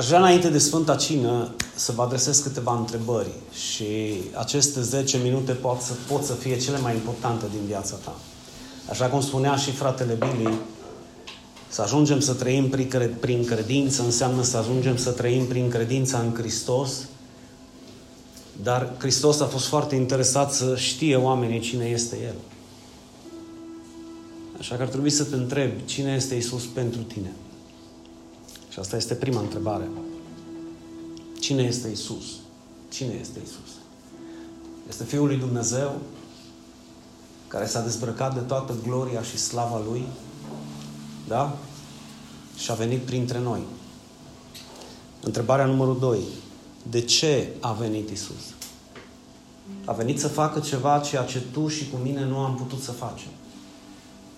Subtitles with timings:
[0.00, 3.84] Aș vrea înainte de Sfânta Cină să vă adresez câteva întrebări și
[4.34, 8.16] aceste 10 minute pot să, pot să fie cele mai importante din viața ta.
[8.90, 10.54] Așa cum spunea și fratele Billy,
[11.68, 12.68] să ajungem să trăim
[13.20, 16.92] prin credință înseamnă să ajungem să trăim prin credința în Hristos,
[18.62, 22.36] dar Hristos a fost foarte interesat să știe oamenii cine este El.
[24.58, 27.32] Așa că ar trebui să te întrebi cine este Isus pentru tine.
[28.80, 29.88] Și asta este prima întrebare.
[31.40, 32.24] Cine este Isus?
[32.88, 33.70] Cine este Isus?
[34.88, 36.00] Este Fiul lui Dumnezeu
[37.48, 40.04] care s-a dezbrăcat de toată gloria și slava Lui,
[41.28, 41.56] da?
[42.56, 43.60] Și a venit printre noi.
[45.22, 46.18] Întrebarea numărul 2.
[46.90, 48.54] De ce a venit Isus?
[49.84, 52.92] A venit să facă ceva ceea ce tu și cu mine nu am putut să
[52.92, 53.30] facem.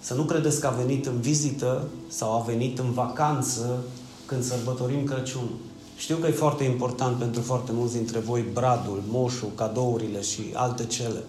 [0.00, 3.84] Să nu credeți că a venit în vizită sau a venit în vacanță
[4.26, 5.56] când sărbătorim Crăciunul.
[5.96, 10.86] Știu că e foarte important pentru foarte mulți dintre voi bradul, moșul, cadourile și alte
[10.86, 11.22] cele.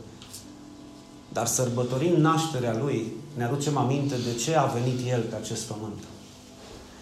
[1.33, 5.99] Dar sărbătorim nașterea Lui, ne aducem aminte de ce a venit El pe acest pământ.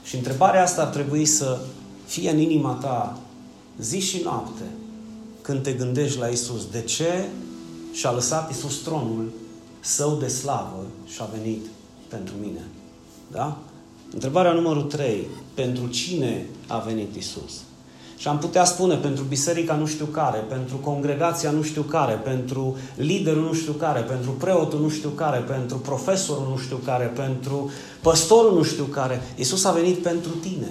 [0.03, 1.59] Și întrebarea asta ar trebui să
[2.05, 3.19] fie în inima ta
[3.79, 4.63] zi și noapte
[5.41, 6.69] când te gândești la Isus.
[6.69, 7.27] De ce
[7.91, 9.31] și-a lăsat Isus tronul
[9.79, 11.65] său de slavă și a venit
[12.07, 12.67] pentru mine?
[13.31, 13.57] Da?
[14.15, 15.27] Întrebarea numărul 3.
[15.53, 17.53] Pentru cine a venit Isus?
[18.17, 22.77] Și am putea spune pentru biserica nu știu care, pentru congregația nu știu care, pentru
[22.95, 27.71] liderul nu știu care, pentru preotul nu știu care, pentru profesorul nu știu care, pentru
[28.01, 29.21] păstorul nu știu care.
[29.35, 30.67] Isus a venit pentru tine.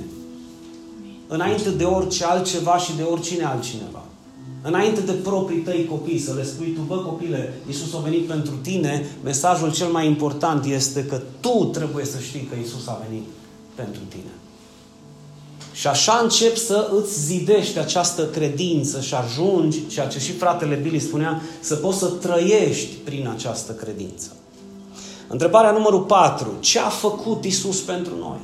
[1.28, 4.03] Înainte de orice altceva și de oricine altcineva.
[4.66, 8.54] Înainte de proprii tăi copii, să le spui tu, bă copile, Iisus a venit pentru
[8.54, 13.24] tine, mesajul cel mai important este că tu trebuie să știi că Iisus a venit
[13.74, 14.32] pentru tine.
[15.72, 20.98] Și așa încep să îți zidești această credință și ajungi, ceea ce și fratele Billy
[20.98, 24.36] spunea, să poți să trăiești prin această credință.
[25.28, 26.52] Întrebarea numărul 4.
[26.60, 28.40] Ce a făcut Isus pentru noi?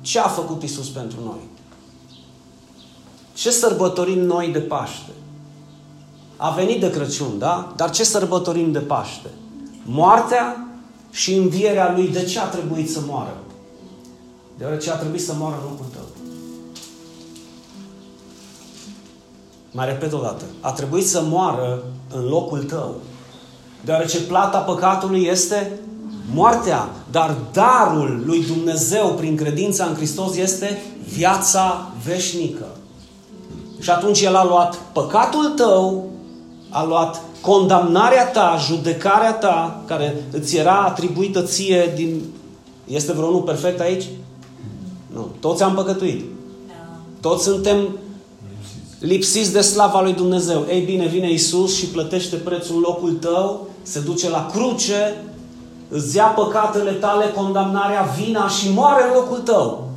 [0.00, 1.40] Ce a făcut Isus pentru noi?
[3.36, 5.10] Ce sărbătorim noi de Paște?
[6.36, 7.72] A venit de Crăciun, da?
[7.76, 9.28] Dar ce sărbătorim de Paște?
[9.84, 10.68] Moartea
[11.10, 12.08] și învierea Lui.
[12.08, 13.36] De ce a trebuit să moară?
[14.58, 16.06] Deoarece a trebuit să moară în locul tău.
[19.70, 20.44] Mai repet o dată.
[20.60, 21.82] A trebuit să moară
[22.14, 22.94] în locul tău.
[23.84, 25.80] Deoarece plata păcatului este
[26.34, 26.88] moartea.
[27.10, 32.66] Dar darul lui Dumnezeu prin credința în Hristos este viața veșnică.
[33.80, 36.10] Și atunci El a luat păcatul tău,
[36.70, 42.22] a luat condamnarea ta, judecarea ta, care îți era atribuită ție din...
[42.84, 44.04] Este vreunul perfect aici?
[45.06, 45.28] Nu.
[45.40, 46.24] Toți am păcătuit.
[47.20, 47.88] Toți suntem
[48.98, 50.66] lipsiți de slava lui Dumnezeu.
[50.68, 55.24] Ei bine, vine Isus și plătește prețul în locul tău, se duce la cruce,
[55.88, 59.90] îți ia păcatele tale, condamnarea, vina și moare în locul tău.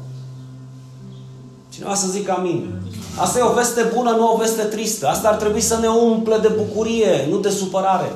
[1.70, 2.82] Cineva să zică amin.
[3.20, 5.08] Asta e o veste bună, nu o veste tristă.
[5.08, 8.12] Asta ar trebui să ne umple de bucurie, nu de supărare.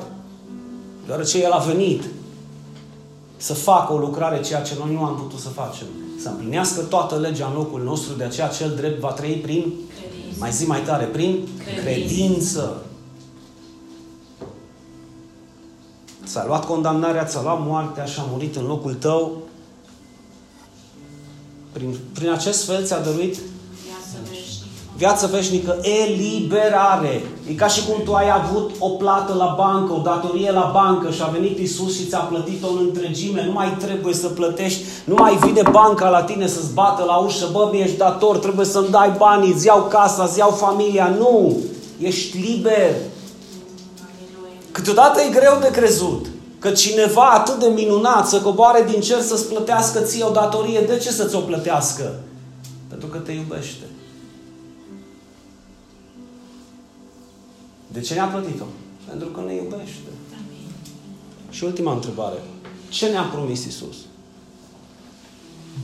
[1.06, 2.02] Deoarece El a venit
[3.36, 5.86] să facă o lucrare ceea ce noi nu am putut să facem.
[6.22, 10.38] Să împlinească toată legea în locul nostru, de aceea cel drept va trăi prin, credință.
[10.38, 11.82] mai zi mai tare, prin credință.
[11.82, 12.82] credință.
[16.26, 19.32] Ți-a luat condamnarea, ți-a luat moartea și a murit în locul tău.
[21.72, 23.38] Prin, prin acest fel ți-a dăruit
[24.96, 27.24] viață veșnică, eliberare.
[27.50, 31.10] E ca și cum tu ai avut o plată la bancă, o datorie la bancă
[31.10, 35.14] și a venit Isus și ți-a plătit-o în întregime, nu mai trebuie să plătești, nu
[35.18, 39.14] mai vine banca la tine să-ți bată la ușă, bă, mi-ești dator, trebuie să-mi dai
[39.18, 41.14] banii, îți iau casa, îți iau familia.
[41.18, 41.56] Nu!
[41.98, 42.94] Ești liber.
[44.70, 46.26] Câteodată e greu de crezut
[46.58, 50.80] că cineva atât de minunat să coboare din cer să-ți plătească ție o datorie.
[50.80, 52.14] De ce să ți-o plătească?
[52.88, 53.84] Pentru că te iubește.
[57.94, 58.64] De ce ne-a plătit-o?
[59.08, 60.10] Pentru că ne iubește.
[60.32, 60.68] Amin.
[61.50, 62.42] Și ultima întrebare.
[62.88, 63.96] Ce ne-a promis Isus?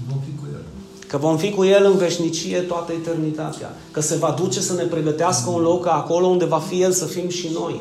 [0.09, 0.65] Vom fi cu El.
[1.07, 3.77] Că vom fi cu El în veșnicie toată eternitatea.
[3.91, 7.05] Că se va duce să ne pregătească un loc acolo unde va fi El să
[7.05, 7.81] fim și noi.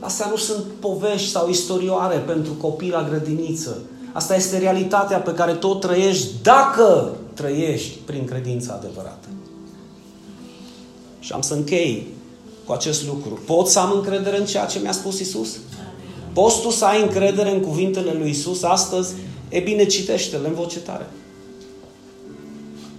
[0.00, 3.78] Astea nu sunt povești sau istorioare pentru copii la grădiniță.
[4.12, 9.28] Asta este realitatea pe care tot trăiești dacă trăiești prin credința adevărată.
[11.18, 12.15] Și am să închei
[12.66, 13.40] cu acest lucru.
[13.46, 15.48] Pot să am încredere în ceea ce mi-a spus Isus?
[16.32, 19.14] Poți tu să ai încredere în cuvintele lui Isus astăzi?
[19.48, 21.06] E bine, citește-le în voce tare.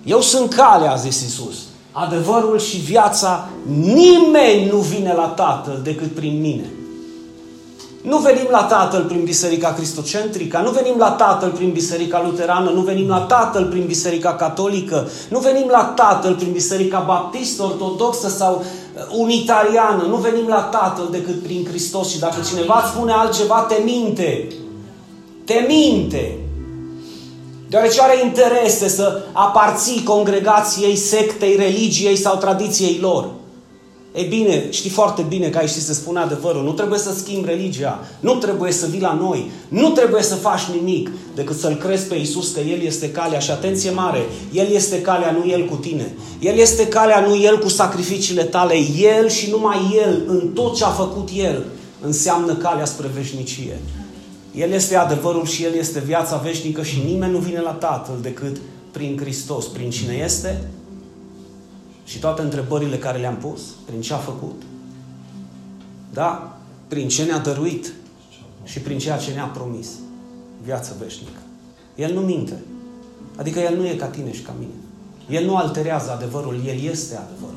[0.05, 1.55] Eu sunt calea, a zis Isus.
[1.91, 6.71] Adevărul și viața, nimeni nu vine la Tatăl decât prin mine.
[8.01, 12.81] Nu venim la Tatăl prin Biserica Cristocentrică, nu venim la Tatăl prin Biserica Luterană, nu
[12.81, 18.55] venim la Tatăl prin Biserica Catolică, nu venim la Tatăl prin Biserica Baptistă, Ortodoxă sau
[18.55, 23.65] uh, Unitariană, nu venim la Tatăl decât prin Hristos și dacă cineva îți spune altceva,
[23.67, 24.47] te minte.
[25.45, 26.37] Te minte.
[27.69, 33.29] Deoarece are interese să aparții congregației, sectei, religiei sau tradiției lor.
[34.17, 36.63] Ei bine, știi foarte bine că aici se spune adevărul.
[36.63, 37.99] Nu trebuie să schimbi religia.
[38.19, 39.51] Nu trebuie să vii la noi.
[39.67, 43.39] Nu trebuie să faci nimic decât să-L crezi pe Isus că El este calea.
[43.39, 46.15] Și atenție mare, El este calea, nu El cu tine.
[46.39, 48.75] El este calea, nu El cu sacrificiile tale.
[49.17, 51.65] El și numai El, în tot ce a făcut El,
[52.01, 53.79] înseamnă calea spre veșnicie.
[54.55, 58.57] El este adevărul și El este viața veșnică și nimeni nu vine la Tatăl decât
[58.91, 59.65] prin Hristos.
[59.65, 60.61] Prin cine este?
[62.07, 64.61] Și toate întrebările care le-am pus, prin ce a făcut.
[66.13, 66.57] Da?
[66.87, 67.93] Prin ce ne-a dăruit
[68.63, 69.87] și prin ceea ce ne-a promis.
[70.63, 71.39] Viață veșnică.
[71.95, 72.63] El nu minte.
[73.35, 74.71] Adică El nu e ca tine și ca mine.
[75.39, 77.55] El nu alterează adevărul, El este adevărul.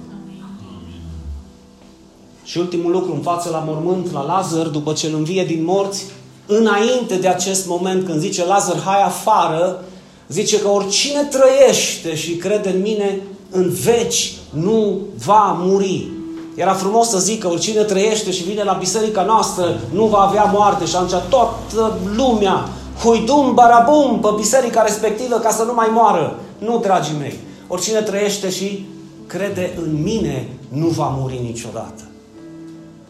[2.44, 6.04] Și ultimul lucru, în față la mormânt, la Lazar, după ce îl învie din morți,
[6.46, 9.84] înainte de acest moment, când zice Lazar, hai afară,
[10.28, 13.20] zice că oricine trăiește și crede în mine,
[13.50, 16.08] în veci nu va muri.
[16.54, 20.44] Era frumos să zic că oricine trăiește și vine la biserica noastră nu va avea
[20.44, 22.68] moarte și atunci toată lumea
[23.02, 26.38] huidum barabum pe biserica respectivă ca să nu mai moară.
[26.58, 27.38] Nu, dragii mei.
[27.66, 28.86] Oricine trăiește și
[29.26, 32.09] crede în mine nu va muri niciodată.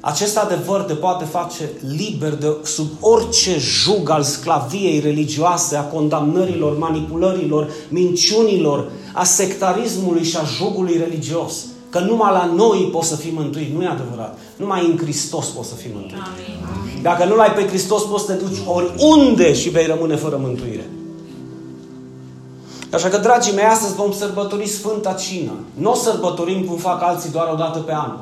[0.00, 6.78] Acest adevăr te poate face liber de sub orice jug al sclaviei religioase, a condamnărilor,
[6.78, 11.64] manipulărilor, minciunilor, a sectarismului și a jugului religios.
[11.90, 13.74] Că numai la noi poți să fii mântuit.
[13.74, 14.38] Nu e adevărat.
[14.56, 16.22] Numai în Hristos poți să fii mântuit.
[16.22, 17.02] Amin.
[17.02, 20.90] Dacă nu l-ai pe Hristos, poți să te duci oriunde și vei rămâne fără mântuire.
[22.92, 25.52] Așa că, dragii mei, astăzi vom sărbători Sfânta Cină.
[25.74, 28.16] Nu o sărbătorim cum fac alții doar o dată pe an.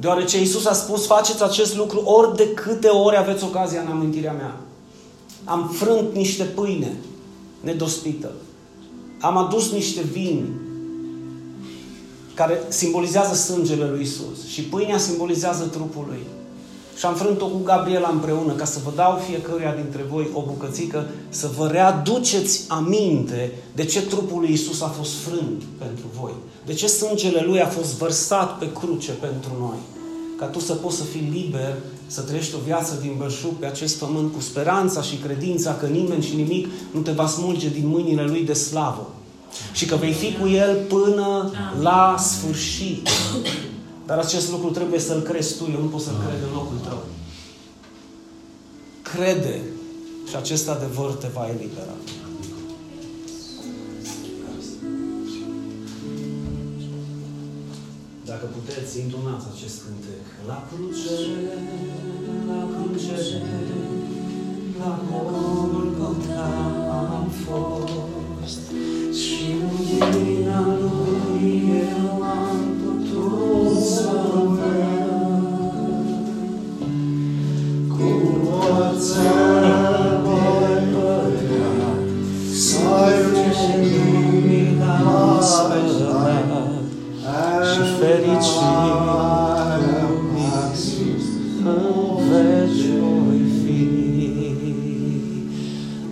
[0.00, 4.32] Deoarece Iisus a spus, faceți acest lucru ori de câte ori aveți ocazia în amintirea
[4.32, 4.56] mea.
[5.44, 6.96] Am frânt niște pâine
[7.60, 8.30] nedospită.
[9.20, 10.48] Am adus niște vini
[12.34, 16.22] care simbolizează sângele lui Isus și pâinea simbolizează trupul lui.
[16.98, 21.06] Și am frânt-o cu Gabriela împreună ca să vă dau fiecăruia dintre voi o bucățică
[21.28, 26.32] să vă readuceți aminte de ce trupul lui Isus a fost frânt pentru voi.
[26.66, 29.76] De ce sângele lui a fost vărsat pe cruce pentru noi.
[30.38, 33.98] Ca tu să poți să fii liber, să trăiești o viață din belșug pe acest
[33.98, 38.24] pământ cu speranța și credința că nimeni și nimic nu te va smulge din mâinile
[38.24, 39.10] lui de slavă.
[39.72, 43.08] Și că vei fi cu el până la sfârșit.
[44.08, 47.00] Dar acest lucru trebuie să-l crezi tu, eu nu pot să-l cred în locul tău.
[49.02, 49.60] Crede
[50.28, 51.96] și acest adevăr te va elibera.
[58.24, 60.24] Dacă puteți, intonați acest cântec.
[60.46, 61.16] La cruce,
[62.48, 63.42] la cruce,
[64.78, 66.48] la Golgota
[66.98, 68.60] am fost
[69.20, 71.57] și lumina lui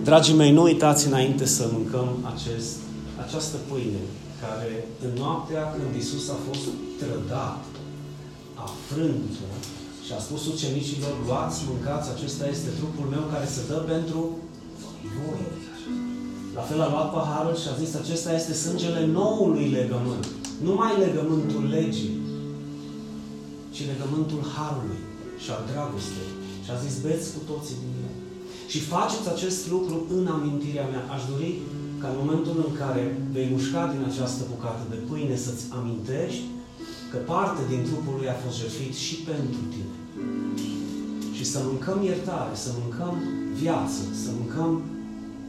[0.03, 2.75] Dragii mei, nu uitați înainte să mâncăm acest,
[3.25, 4.03] această pâine
[4.41, 6.65] care în noaptea când Isus a fost
[6.99, 7.63] trădat,
[8.65, 9.31] a frânt
[10.05, 14.19] și a spus ucenicilor, luați, mâncați, acesta este trupul meu care se dă pentru
[15.17, 15.41] voi.
[16.57, 20.25] La fel a luat paharul și a zis, acesta este sângele noului legământ.
[20.65, 22.15] Nu mai legământul legii,
[23.73, 25.01] ci legământul harului
[25.43, 26.29] și al dragostei.
[26.63, 28.15] Și a zis, beți cu toții din el.
[28.71, 31.03] Și faceți acest lucru în amintirea mea.
[31.15, 31.51] Aș dori
[32.01, 33.03] ca în momentul în care
[33.35, 36.43] vei mușca din această bucată de pâine să-ți amintești
[37.11, 39.95] că parte din trupul lui a fost jertfit și pentru tine.
[41.37, 43.15] Și să mâncăm iertare, să mâncăm
[43.61, 44.71] viață, să mâncăm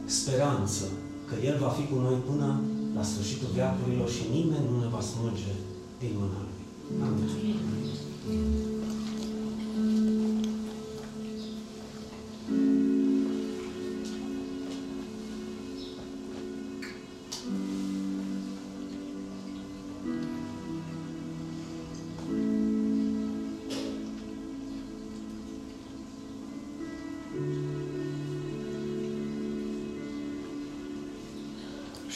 [0.05, 0.85] speranță,
[1.27, 2.61] că El va fi cu noi până
[2.95, 5.53] la sfârșitul veacurilor și nimeni nu ne va smulge
[5.99, 6.63] din mâna Lui.
[7.05, 8.68] Amin.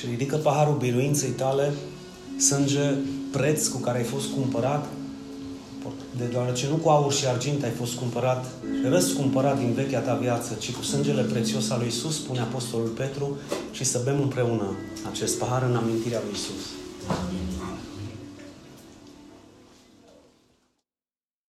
[0.03, 1.73] Și ridică paharul biruinței tale,
[2.37, 2.93] sânge
[3.31, 4.85] preț cu care ai fost cumpărat,
[6.17, 8.45] de deoarece nu cu aur și argint ai fost cumpărat,
[8.89, 13.37] răscumpărat din vechea ta viață, ci cu sângele prețios al lui Isus, spune Apostolul Petru,
[13.71, 14.75] și să bem împreună
[15.11, 16.49] acest pahar în amintirea lui Isus.
[16.51, 16.82] Amin.